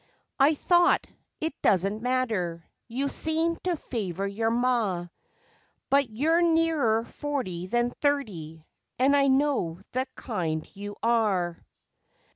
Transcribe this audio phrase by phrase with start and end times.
[0.39, 1.05] I thought
[1.39, 5.05] it doesn't matter you seemed to favour your ma,
[5.91, 8.65] But you're nearer forty than thirty,
[8.97, 11.63] and I know the kind you are.